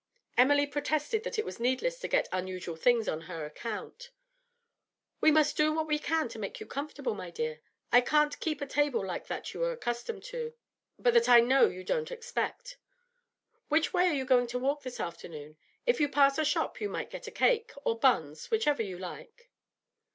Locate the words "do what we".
5.57-5.99